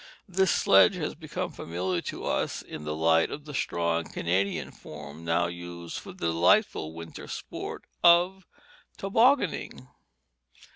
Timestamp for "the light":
2.85-3.29